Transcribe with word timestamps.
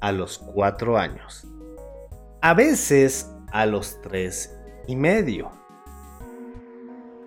a 0.00 0.10
los 0.10 0.38
cuatro 0.40 0.98
años 0.98 1.46
a 2.40 2.54
veces 2.54 3.32
a 3.52 3.66
los 3.66 4.00
tres 4.00 4.56
y 4.86 4.94
medio. 4.94 5.50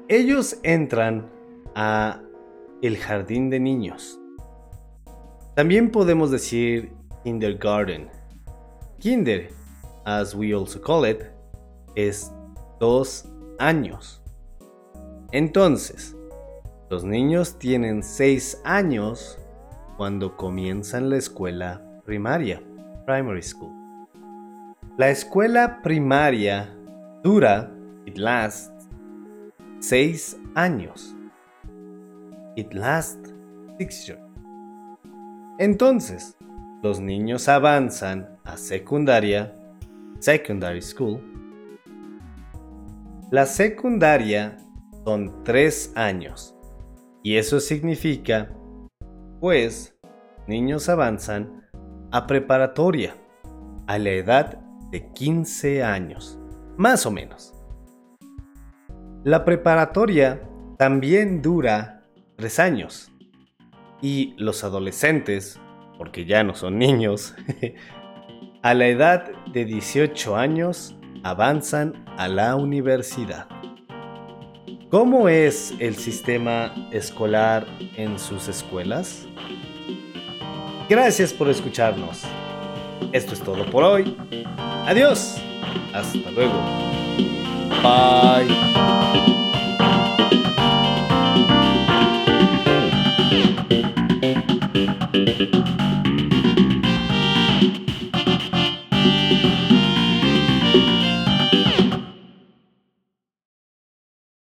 Ellos 0.07 0.57
entran 0.63 1.29
a 1.75 2.21
el 2.81 2.97
jardín 2.97 3.49
de 3.49 3.59
niños. 3.59 4.19
También 5.55 5.91
podemos 5.91 6.31
decir 6.31 6.93
kindergarten. 7.23 8.09
Kinder, 8.99 9.49
as 10.05 10.33
we 10.33 10.53
also 10.53 10.79
call 10.81 11.05
it, 11.05 11.21
es 11.95 12.31
dos 12.79 13.25
años. 13.59 14.21
Entonces, 15.31 16.15
los 16.89 17.03
niños 17.03 17.57
tienen 17.57 18.03
seis 18.03 18.59
años 18.63 19.37
cuando 19.97 20.35
comienzan 20.35 21.09
la 21.09 21.17
escuela 21.17 21.81
primaria, 22.05 22.61
primary 23.05 23.41
school. 23.41 23.80
La 25.01 25.09
escuela 25.09 25.81
primaria 25.81 26.69
dura, 27.23 27.71
it 28.05 28.19
lasts, 28.19 28.87
seis 29.79 30.39
años. 30.53 31.15
It 32.55 32.71
lasts 32.71 33.33
six 33.79 34.05
years. 34.05 34.21
Entonces, 35.57 36.37
los 36.83 36.99
niños 36.99 37.49
avanzan 37.49 38.37
a 38.43 38.57
secundaria, 38.57 39.57
secondary 40.19 40.83
school. 40.83 41.19
La 43.31 43.47
secundaria 43.47 44.55
son 45.03 45.43
tres 45.43 45.93
años. 45.95 46.55
Y 47.23 47.37
eso 47.37 47.59
significa, 47.59 48.51
pues, 49.39 49.97
niños 50.45 50.89
avanzan 50.89 51.67
a 52.11 52.27
preparatoria, 52.27 53.15
a 53.87 53.97
la 53.97 54.11
edad 54.11 54.70
de 54.91 55.11
15 55.13 55.83
años, 55.83 56.37
más 56.77 57.05
o 57.05 57.11
menos. 57.11 57.53
La 59.23 59.45
preparatoria 59.45 60.41
también 60.77 61.41
dura 61.41 62.03
3 62.37 62.59
años 62.59 63.11
y 64.01 64.33
los 64.37 64.63
adolescentes, 64.63 65.59
porque 65.97 66.25
ya 66.25 66.43
no 66.43 66.55
son 66.55 66.77
niños, 66.77 67.35
a 68.63 68.73
la 68.73 68.87
edad 68.87 69.31
de 69.53 69.65
18 69.65 70.35
años 70.35 70.95
avanzan 71.23 72.05
a 72.17 72.27
la 72.27 72.55
universidad. 72.55 73.47
¿Cómo 74.89 75.29
es 75.29 75.73
el 75.79 75.95
sistema 75.95 76.89
escolar 76.91 77.65
en 77.95 78.19
sus 78.19 78.49
escuelas? 78.49 79.25
Gracias 80.89 81.31
por 81.31 81.47
escucharnos. 81.47 82.25
Esto 83.11 83.33
es 83.33 83.41
todo 83.41 83.65
por 83.65 83.83
hoy. 83.83 84.15
Adiós. 84.85 85.37
Hasta 85.93 86.31
luego. 86.31 86.53
Bye. 87.83 88.71